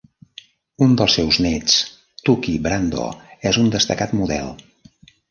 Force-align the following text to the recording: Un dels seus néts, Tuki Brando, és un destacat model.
Un 0.85 0.93
dels 1.01 1.17
seus 1.17 1.35
néts, 1.45 1.75
Tuki 2.29 2.55
Brando, 2.67 3.05
és 3.51 3.59
un 3.65 3.69
destacat 3.75 4.15
model. 4.23 4.49